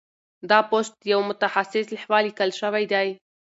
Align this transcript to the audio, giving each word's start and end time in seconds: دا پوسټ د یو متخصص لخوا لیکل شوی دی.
دا 0.49 0.59
پوسټ 0.69 0.93
د 0.99 1.03
یو 1.13 1.21
متخصص 1.29 1.85
لخوا 1.95 2.19
لیکل 2.27 2.49
شوی 2.59 2.85
دی. 2.93 3.07